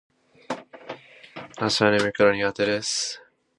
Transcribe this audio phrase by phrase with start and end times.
[1.57, 2.81] 朝は眠いから苦手だ